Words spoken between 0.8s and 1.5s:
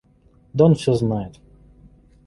знает.